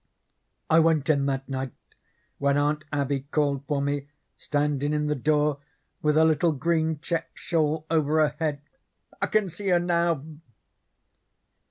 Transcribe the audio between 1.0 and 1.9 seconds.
in that night